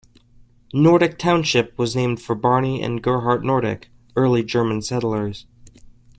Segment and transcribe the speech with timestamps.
[0.73, 5.45] Nordick Township was named for Barney and Gerhard Nordick, early German settlers.